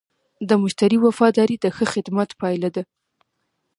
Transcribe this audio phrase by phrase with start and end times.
[0.49, 2.83] د مشتری وفاداري د ښه خدمت پایله ده.